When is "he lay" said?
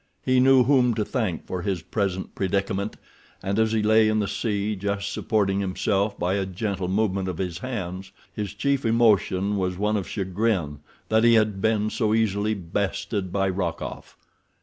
3.71-4.07